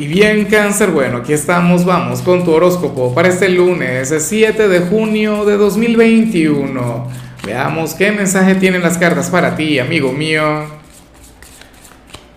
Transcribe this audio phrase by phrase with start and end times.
[0.00, 4.80] Y bien cáncer, bueno, aquí estamos, vamos con tu horóscopo para este lunes 7 de
[4.80, 7.06] junio de 2021.
[7.44, 10.64] Veamos qué mensaje tienen las cartas para ti, amigo mío.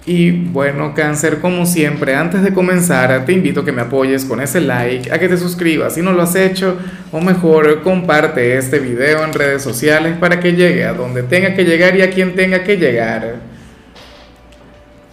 [0.05, 4.41] Y bueno, cáncer, como siempre, antes de comenzar, te invito a que me apoyes con
[4.41, 6.77] ese like, a que te suscribas si no lo has hecho,
[7.13, 11.63] o mejor, comparte este video en redes sociales para que llegue a donde tenga que
[11.63, 13.35] llegar y a quien tenga que llegar.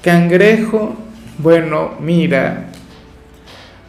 [0.02, 1.09] Cangrejo
[1.42, 2.66] bueno, mira,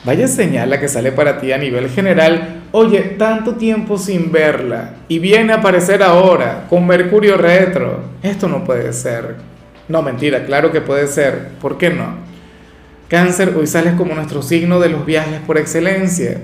[0.06, 2.62] vaya señal la que sale para ti a nivel general.
[2.72, 8.02] Oye, tanto tiempo sin verla y viene a aparecer ahora con Mercurio retro.
[8.24, 9.36] Esto no puede ser.
[9.90, 11.50] No, mentira, claro que puede ser.
[11.60, 12.16] ¿Por qué no?
[13.10, 16.40] Cáncer, hoy sales como nuestro signo de los viajes por excelencia.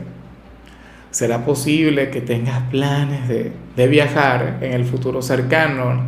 [1.11, 6.03] ¿Será posible que tengas planes de, de viajar en el futuro cercano?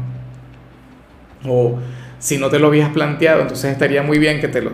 [1.48, 1.80] O
[2.20, 4.74] si no te lo habías planteado, entonces estaría muy bien que te lo,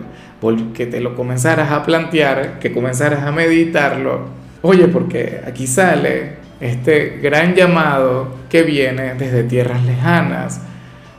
[0.74, 4.26] que te lo comenzaras a plantear, que comenzaras a meditarlo.
[4.62, 10.60] Oye, porque aquí sale este gran llamado que viene desde tierras lejanas,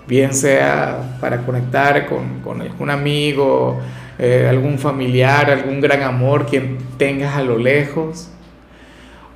[0.06, 3.80] bien sea para conectar con, algún amigo,
[4.19, 8.31] eh, algún familiar, algún gran amor, quien tengas a lo lejos.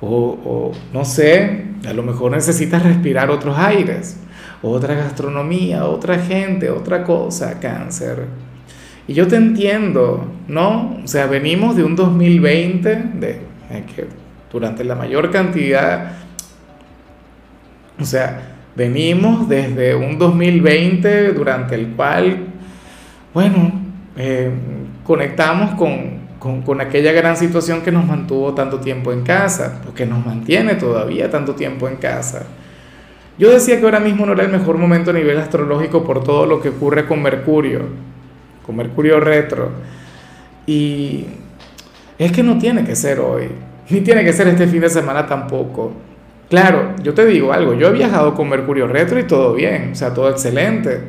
[0.02, 4.18] O, o no sé, a lo mejor necesitas respirar otros aires
[4.62, 8.26] otra gastronomía, otra gente, otra cosa, cáncer.
[9.08, 11.00] Y yo te entiendo, ¿no?
[11.02, 13.40] O sea, venimos de un 2020 de,
[13.94, 14.06] que
[14.50, 16.12] durante la mayor cantidad,
[17.98, 22.46] o sea, venimos desde un 2020 durante el cual,
[23.34, 23.72] bueno,
[24.16, 24.50] eh,
[25.02, 29.94] conectamos con, con, con, aquella gran situación que nos mantuvo tanto tiempo en casa, o
[29.94, 32.46] que nos mantiene todavía tanto tiempo en casa.
[33.38, 36.46] Yo decía que ahora mismo no era el mejor momento a nivel astrológico por todo
[36.46, 37.80] lo que ocurre con Mercurio,
[38.64, 39.70] con Mercurio retro.
[40.66, 41.26] Y
[42.18, 43.48] es que no tiene que ser hoy,
[43.88, 45.92] ni tiene que ser este fin de semana tampoco.
[46.48, 49.94] Claro, yo te digo algo, yo he viajado con Mercurio retro y todo bien, o
[49.94, 51.00] sea, todo excelente.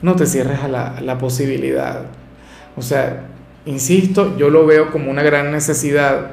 [0.00, 2.06] No te cierres a la, posibilidad.
[2.76, 3.24] O sea,
[3.66, 6.30] insisto, yo lo veo como una gran necesidad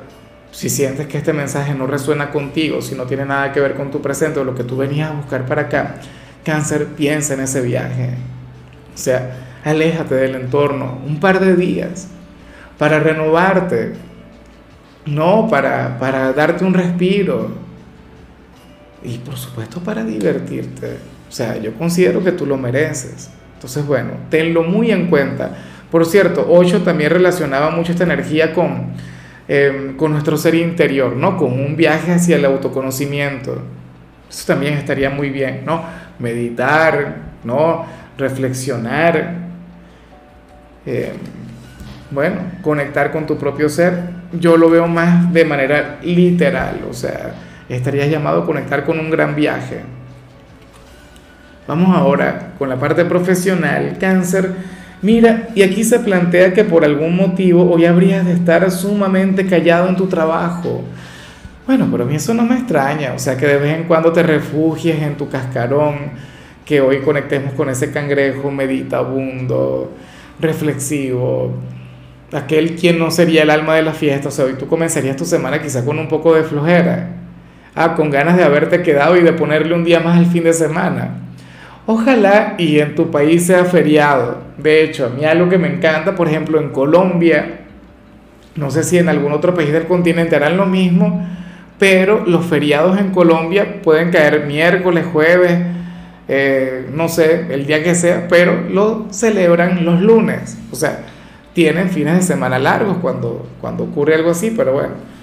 [0.58, 3.92] si sientes que este mensaje no resuena contigo, si no tiene nada que ver con
[3.92, 5.98] tu presente o lo que tú venías a buscar para acá,
[6.44, 8.16] cáncer, piensa en ese viaje.
[8.92, 12.08] O sea, aléjate del entorno un par de días
[12.80, 13.94] para renovarte,
[15.06, 17.52] no para, para darte un respiro
[19.04, 20.98] y por supuesto para divertirte.
[21.30, 23.30] O sea, yo considero que tú lo mereces.
[23.54, 25.52] Entonces, bueno, tenlo muy en cuenta.
[25.92, 28.96] Por cierto, 8 también relacionaba mucho esta energía con
[29.50, 31.38] Em, con nuestro ser interior, ¿no?
[31.38, 33.62] Con un viaje hacia el autoconocimiento.
[34.30, 35.84] Eso también estaría muy bien, ¿no?
[36.20, 37.16] Meditar,
[37.46, 37.86] ¿no?
[38.18, 39.36] Reflexionar.
[40.86, 41.14] Em,
[42.12, 43.98] bueno, conectar con tu propio ser.
[44.34, 47.34] Yo lo veo más de manera literal, o sea,
[47.70, 49.80] estarías llamado a conectar con un gran viaje.
[51.68, 54.54] Vamos ahora con la parte profesional, cáncer
[55.02, 59.90] Mira, y aquí se plantea que por algún motivo hoy habrías de estar sumamente callado
[59.90, 60.84] en tu trabajo.
[61.68, 64.12] Bueno, pero a mí eso no me extraña, o sea, que de vez en cuando
[64.12, 65.96] te refugies en tu cascarón,
[66.66, 69.92] que hoy conectemos con ese cangrejo meditabundo,
[70.40, 71.54] reflexivo,
[72.34, 75.26] aquel quien no sería el alma de la fiesta, o sea, hoy tú comenzarías tu
[75.26, 77.10] semana quizá con un poco de flojera,
[77.76, 80.54] ah, con ganas de haberte quedado y de ponerle un día más al fin de
[80.54, 81.27] semana.
[81.90, 84.40] Ojalá y en tu país sea feriado.
[84.58, 87.62] De hecho, a mí algo que me encanta, por ejemplo, en Colombia,
[88.58, 91.26] no sé si en algún otro país del continente harán lo mismo,
[91.80, 95.60] pero los feriados en Colombia pueden caer miércoles, jueves,
[96.28, 100.58] eh, no sé, el día que sea, pero lo celebran los lunes.
[100.74, 101.06] O sea,
[101.54, 105.17] tienen fines de semana largos cuando, cuando ocurre algo así, pero bueno.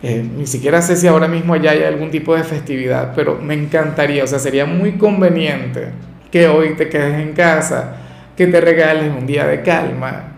[0.00, 3.54] Eh, ni siquiera sé si ahora mismo allá hay algún tipo de festividad, pero me
[3.54, 5.88] encantaría, o sea, sería muy conveniente
[6.30, 7.96] que hoy te quedes en casa,
[8.36, 10.34] que te regales un día de calma,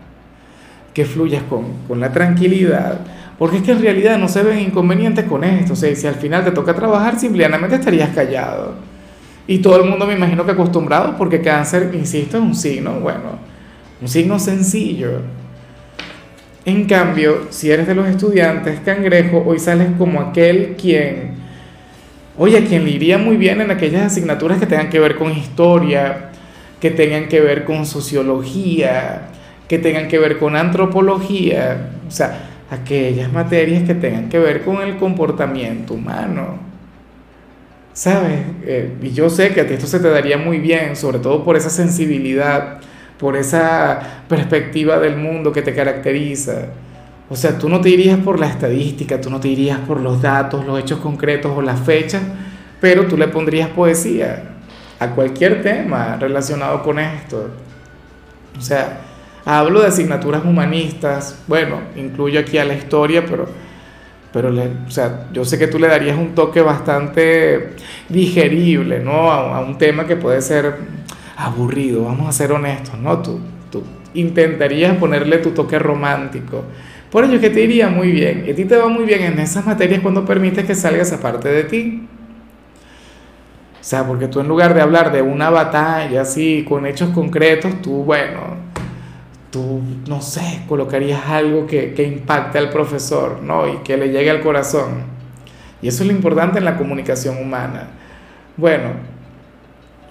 [0.95, 3.01] que fluyas con, con la tranquilidad,
[3.39, 6.15] porque es que en realidad no se ven inconvenientes con esto, o sea, si al
[6.15, 8.75] final te toca trabajar, simplemente estarías callado.
[9.47, 13.39] Y todo el mundo me imagino que acostumbrado, porque cáncer, insisto, es un signo, bueno,
[14.01, 15.21] un signo sencillo
[16.65, 21.33] en cambio, si eres de los estudiantes, cangrejo, hoy sales como aquel quien,
[22.37, 25.33] oye, a quien le iría muy bien en aquellas asignaturas que tengan que ver con
[25.33, 26.31] historia,
[26.79, 29.29] que tengan que ver con sociología,
[29.69, 34.83] que tengan que ver con antropología, o sea, aquellas materias que tengan que ver con
[34.83, 36.59] el comportamiento humano.
[37.93, 38.41] ¿Sabes?
[38.65, 41.43] Eh, y yo sé que a ti esto se te daría muy bien, sobre todo
[41.43, 42.81] por esa sensibilidad
[43.21, 46.69] por esa perspectiva del mundo que te caracteriza.
[47.29, 50.23] O sea, tú no te irías por la estadística, tú no te irías por los
[50.23, 52.23] datos, los hechos concretos o las fechas,
[52.81, 54.55] pero tú le pondrías poesía
[54.99, 57.51] a cualquier tema relacionado con esto.
[58.59, 59.03] O sea,
[59.45, 63.47] hablo de asignaturas humanistas, bueno, incluyo aquí a la historia, pero,
[64.33, 67.75] pero o sea, yo sé que tú le darías un toque bastante
[68.09, 69.31] digerible, ¿no?
[69.31, 70.75] A, a un tema que puede ser
[71.47, 73.21] aburrido, vamos a ser honestos, ¿no?
[73.23, 73.41] Tú,
[73.71, 73.83] tú
[74.15, 76.65] intentarías ponerle tu toque romántico
[77.11, 78.47] por ello que te iría muy bien.
[78.51, 81.49] A ti te va muy bien en esas materias cuando permites que salga esa parte
[81.49, 82.09] de ti.
[83.81, 87.83] O sea, porque tú en lugar de hablar de una batalla así, con hechos concretos,
[87.83, 88.41] tú, bueno,
[89.51, 93.67] tú, no sé, colocarías algo que, que impacte al profesor, ¿no?
[93.67, 95.03] Y que le llegue al corazón.
[95.83, 97.89] Y eso es lo importante en la comunicación humana.
[98.57, 98.91] Bueno,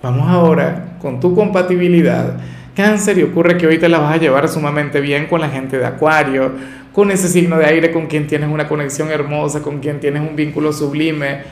[0.01, 2.33] vamos ahora con tu compatibilidad.
[2.75, 5.77] Cáncer y ocurre que hoy te la vas a llevar sumamente bien con la gente
[5.77, 6.51] de Acuario,
[6.93, 10.35] con ese signo de aire con quien tienes una conexión hermosa, con quien tienes un
[10.35, 11.43] vínculo sublime.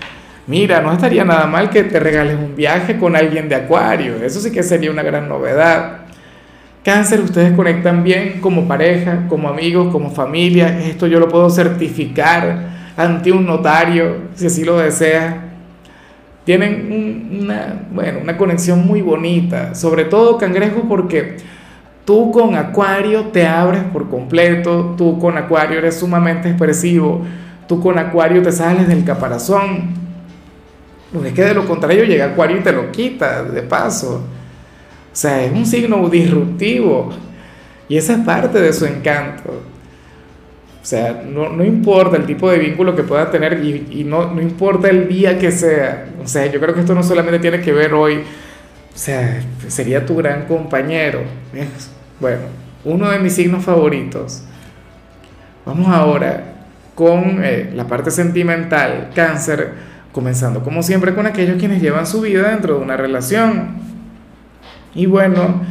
[0.48, 4.40] Mira, no estaría nada mal que te regales un viaje con alguien de Acuario, eso
[4.40, 6.08] sí que sería una gran novedad.
[6.88, 10.80] Cáncer, ustedes conectan bien como pareja, como amigos, como familia.
[10.80, 15.47] Esto yo lo puedo certificar ante un notario, si así lo desea.
[16.48, 21.38] Tienen una, bueno, una conexión muy bonita, sobre todo cangrejo porque
[22.08, 27.22] Tú con Acuario te abres por completo, tú con Acuario eres sumamente expresivo,
[27.68, 29.90] tú con Acuario te sales del caparazón.
[31.12, 34.22] Porque es que de lo contrario llega Acuario y te lo quita de paso.
[35.12, 37.10] O sea, es un signo disruptivo
[37.90, 39.64] y esa es parte de su encanto.
[40.88, 44.88] O sea, no, importa el tipo de vínculo que pueda tener y, no, no importa
[44.88, 46.06] el día que sea.
[46.24, 48.20] O sea, yo creo que esto no solamente tiene que ver hoy.
[48.20, 51.24] O sea, sería tu gran compañero.
[52.22, 52.44] Bueno,
[52.86, 54.44] uno de mis signos favoritos.
[55.66, 56.56] Vamos ahora
[56.96, 59.74] con eh, la parte sentimental, cáncer,
[60.14, 63.76] comenzando como siempre con aquellos quienes llevan su vida dentro de una relación.
[64.96, 65.64] Y bueno,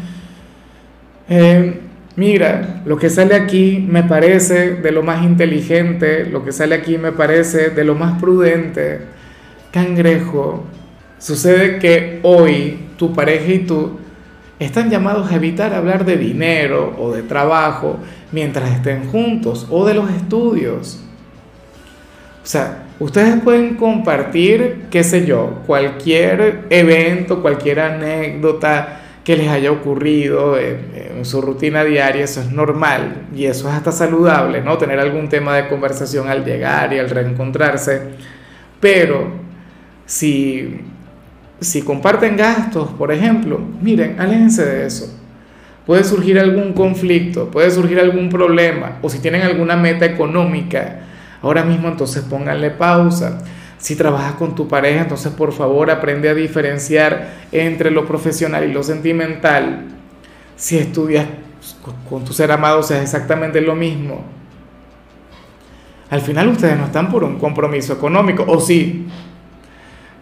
[1.26, 1.80] eh,
[2.16, 6.98] mira, lo que sale aquí me parece de lo más inteligente, lo que sale aquí
[6.98, 9.00] me parece de lo más prudente.
[9.72, 10.64] Cangrejo,
[11.18, 13.98] sucede que hoy tu pareja y tú
[14.60, 17.98] están llamados a evitar hablar de dinero o de trabajo
[18.30, 21.00] mientras estén juntos o de los estudios.
[22.44, 29.72] O sea, ustedes pueden compartir, qué sé yo, cualquier evento, cualquier anécdota que les haya
[29.72, 34.78] ocurrido en, su rutina diaria, eso es normal y eso es hasta saludable, ¿no?
[34.78, 38.02] Tener algún tema de conversación al llegar y al reencontrarse.
[38.80, 39.28] Pero
[40.04, 40.80] si
[41.60, 45.12] si comparten gastos, por ejemplo, miren, aléjense de eso.
[45.86, 51.00] Puede surgir algún conflicto, puede surgir algún problema, o si tienen alguna meta económica,
[51.42, 53.42] ahora mismo entonces pónganle pausa.
[53.86, 58.72] Si trabajas con tu pareja, entonces por favor aprende a diferenciar entre lo profesional y
[58.72, 59.84] lo sentimental.
[60.56, 61.24] Si estudias
[62.10, 64.24] con tu ser amado, es exactamente lo mismo.
[66.10, 69.06] Al final ustedes no están por un compromiso económico, o sí,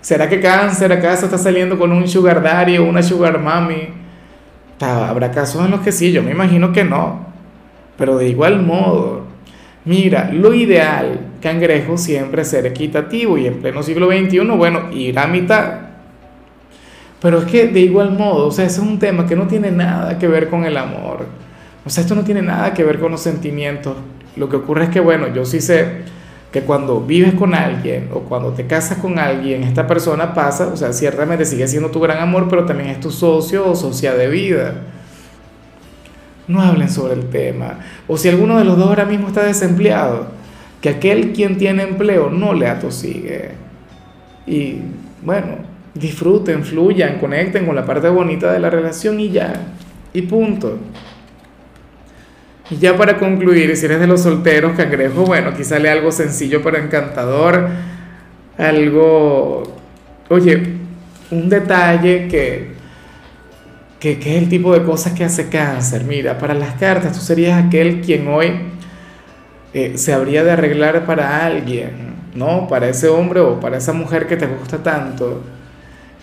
[0.02, 3.88] ¿Será que cáncer acaso está saliendo con un sugar daddy o una sugar mommy?
[4.78, 7.28] Habrá casos en los que sí, yo me imagino que no.
[7.96, 9.23] Pero de igual modo,
[9.84, 15.26] mira, lo ideal, cangrejo, siempre ser equitativo y en pleno siglo XXI, bueno, ir a
[15.26, 15.80] mitad.
[17.20, 19.70] Pero es que de igual modo, o sea, ese es un tema que no tiene
[19.70, 21.24] nada que ver con el amor.
[21.86, 23.96] O sea, esto no tiene nada que ver con los sentimientos.
[24.36, 26.02] Lo que ocurre es que, bueno, yo sí sé
[26.50, 30.76] que cuando vives con alguien o cuando te casas con alguien, esta persona pasa, o
[30.76, 34.28] sea, ciertamente sigue siendo tu gran amor, pero también es tu socio o socia de
[34.28, 34.74] vida.
[36.46, 37.80] No hablen sobre el tema.
[38.06, 40.28] O si alguno de los dos ahora mismo está desempleado,
[40.80, 43.52] que aquel quien tiene empleo no le atosigue.
[44.46, 44.76] Y
[45.22, 45.56] bueno,
[45.94, 49.54] disfruten, fluyan, conecten con la parte bonita de la relación y ya.
[50.12, 50.78] Y punto.
[52.70, 56.62] Y ya para concluir, si eres de los solteros, cangrejo, bueno, aquí sale algo sencillo
[56.62, 57.68] pero encantador,
[58.56, 59.62] algo,
[60.28, 60.62] oye,
[61.30, 62.73] un detalle que,
[64.12, 66.04] que, es el tipo de cosas que hace cáncer.
[66.04, 68.52] Mira, para las cartas tú serías aquel quien hoy
[69.72, 72.68] eh, se habría de arreglar para alguien, ¿no?
[72.68, 75.42] Para ese hombre o para esa mujer que te gusta tanto.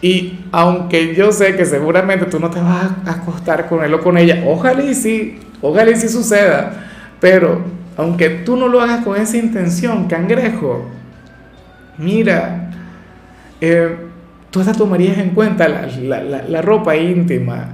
[0.01, 4.01] Y aunque yo sé que seguramente tú no te vas a acostar con él o
[4.01, 6.87] con ella, ojalá y sí, Ojalá y si suceda.
[7.19, 7.61] Pero
[7.97, 10.87] aunque tú no lo hagas con esa intención, cangrejo,
[11.99, 12.71] mira,
[13.59, 13.95] eh,
[14.51, 17.69] tú hasta tomarías en cuenta la, ropa íntima.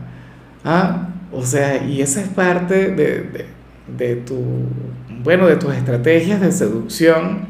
[0.64, 1.10] ¿ah?
[1.34, 3.46] O sea, y esa es parte de,
[3.98, 4.40] de, tu,
[5.24, 7.48] bueno, de tus estrategias de seducción.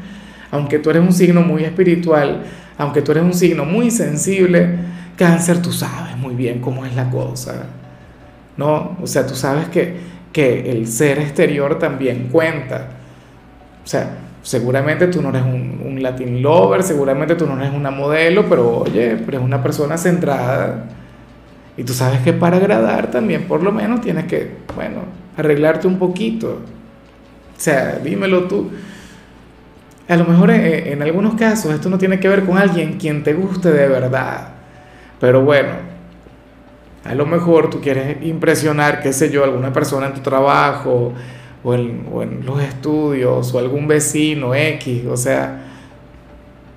[0.49, 2.43] Aunque tú eres un signo muy espiritual,
[2.77, 4.79] aunque tú eres un signo muy sensible,
[5.17, 7.65] cáncer, tú sabes muy bien cómo es la cosa.
[8.55, 8.97] ¿No?
[9.01, 9.97] O sea, tú sabes que,
[10.31, 12.87] que el ser exterior también cuenta.
[13.83, 14.09] O sea,
[14.47, 18.77] seguramente tú no eres un, un, Latin lover, seguramente tú no eres una modelo, pero
[18.77, 20.85] oye, pero eres una persona centrada.
[21.75, 25.01] Y tú sabes que para agradar también por lo menos tienes que, bueno,
[25.35, 26.47] arreglarte un poquito.
[26.47, 28.71] O sea, dímelo tú.
[30.07, 33.23] A lo mejor en, en algunos casos esto no tiene que ver con alguien quien
[33.23, 34.53] te guste de verdad.
[35.19, 35.71] Pero bueno,
[37.03, 41.13] a lo mejor tú quieres impresionar, qué sé yo, alguna persona en tu trabajo
[41.63, 45.63] o en, o en los estudios o algún vecino X, o sea,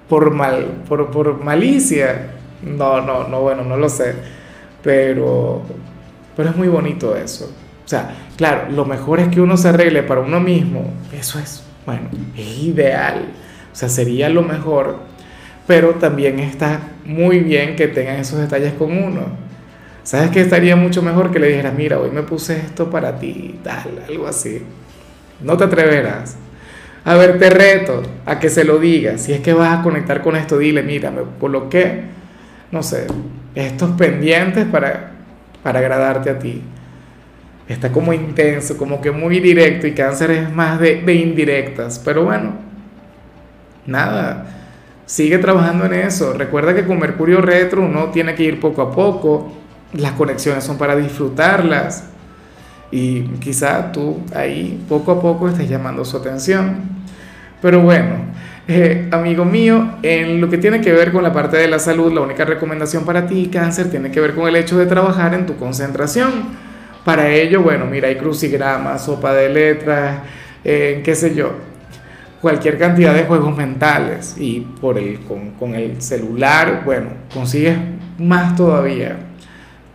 [0.08, 2.32] por, mal, por, por malicia.
[2.62, 4.14] No, no, no, bueno, no lo sé.
[4.82, 5.62] Pero,
[6.36, 7.50] pero es muy bonito eso.
[7.84, 10.92] O sea, claro, lo mejor es que uno se arregle para uno mismo.
[11.12, 13.26] Eso es, bueno, es ideal.
[13.72, 14.98] O sea, sería lo mejor.
[15.66, 19.49] Pero también está muy bien que tengan esos detalles con uno.
[20.02, 23.60] ¿Sabes qué estaría mucho mejor que le dijeras, mira, hoy me puse esto para ti,
[23.62, 24.62] tal, algo así?
[25.42, 26.36] No te atreverás.
[27.04, 29.22] A ver, te reto a que se lo digas.
[29.22, 32.02] Si es que vas a conectar con esto, dile, mira, me coloqué,
[32.70, 33.06] no sé,
[33.54, 35.12] estos pendientes para,
[35.62, 36.62] para agradarte a ti.
[37.68, 42.00] Está como intenso, como que muy directo y cáncer es más de, de indirectas.
[42.04, 42.54] Pero bueno,
[43.86, 44.46] nada,
[45.06, 46.32] sigue trabajando en eso.
[46.32, 49.59] Recuerda que con Mercurio retro uno tiene que ir poco a poco.
[49.92, 52.04] Las conexiones son para disfrutarlas.
[52.92, 57.00] Y quizá tú ahí poco a poco estés llamando su atención.
[57.62, 58.16] Pero bueno,
[58.66, 62.12] eh, amigo mío, en lo que tiene que ver con la parte de la salud,
[62.12, 65.46] la única recomendación para ti, cáncer, tiene que ver con el hecho de trabajar en
[65.46, 66.30] tu concentración.
[67.04, 70.20] Para ello, bueno, mira, hay crucigramas, sopa de letras,
[70.64, 71.52] eh, qué sé yo,
[72.40, 74.36] cualquier cantidad de juegos mentales.
[74.38, 77.76] Y por el, con, con el celular, bueno, consigues
[78.18, 79.29] más todavía.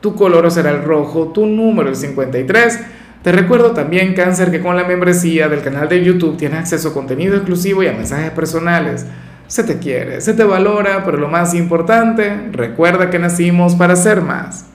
[0.06, 2.80] Tu color será el rojo, tu número el 53.
[3.24, 6.94] Te recuerdo también, Cáncer, que con la membresía del canal de YouTube tienes acceso a
[6.94, 9.08] contenido exclusivo y a mensajes personales.
[9.48, 14.22] Se te quiere, se te valora, pero lo más importante, recuerda que nacimos para ser
[14.22, 14.68] más.